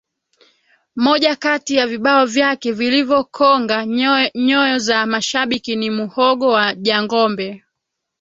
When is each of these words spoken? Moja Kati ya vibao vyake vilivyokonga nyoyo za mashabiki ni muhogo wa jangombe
Moja 0.95 1.35
Kati 1.35 1.75
ya 1.75 1.87
vibao 1.87 2.25
vyake 2.25 2.71
vilivyokonga 2.71 3.85
nyoyo 4.35 4.77
za 4.79 5.05
mashabiki 5.05 5.75
ni 5.75 5.89
muhogo 5.89 6.47
wa 6.47 6.75
jangombe 6.75 7.63